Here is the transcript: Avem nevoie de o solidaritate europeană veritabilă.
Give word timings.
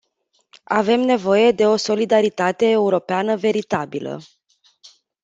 Avem 0.79 0.99
nevoie 1.01 1.51
de 1.51 1.67
o 1.67 1.75
solidaritate 1.75 2.69
europeană 2.69 3.35
veritabilă. 3.37 4.19